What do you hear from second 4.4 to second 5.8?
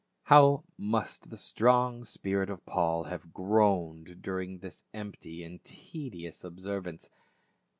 all this empty and